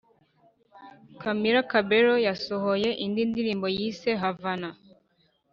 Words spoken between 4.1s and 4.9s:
havana